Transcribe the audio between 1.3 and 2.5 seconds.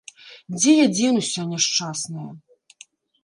няшчасная?